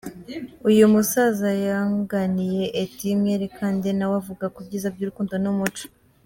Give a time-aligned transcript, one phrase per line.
[0.69, 5.85] Uyu musaza yunganiye Eddy Mwerekande nawe avuga kubyiza by'urukundo n'umuco.